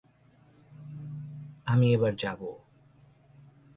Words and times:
আমি 1.65 1.87
এবার 1.93 2.13
যাবো। 2.15 2.49